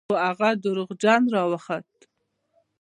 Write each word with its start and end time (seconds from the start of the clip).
خو 0.09 0.13
هغه 0.27 0.49
دروغجن 0.63 1.21
راوخوت. 1.35 1.89